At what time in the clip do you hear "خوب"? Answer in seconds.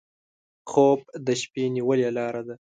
0.69-0.99